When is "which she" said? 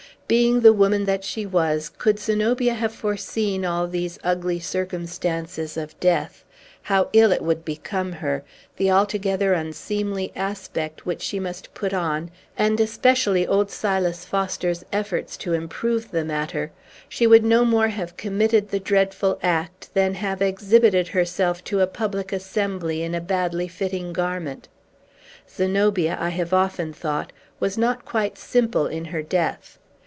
11.05-11.37